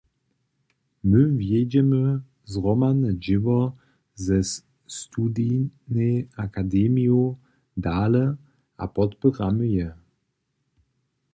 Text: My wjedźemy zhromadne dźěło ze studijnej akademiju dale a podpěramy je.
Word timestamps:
My 1.09 1.19
wjedźemy 1.39 2.03
zhromadne 2.53 3.09
dźěło 3.25 3.59
ze 4.25 4.37
studijnej 4.99 6.15
akademiju 6.45 7.21
dale 7.85 8.23
a 8.83 8.85
podpěramy 8.95 9.65
je. 9.77 9.89